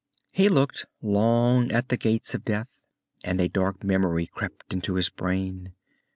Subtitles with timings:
[0.31, 2.81] He looked long at the Gates of Death,
[3.23, 5.73] and a dark memory crept into his brain.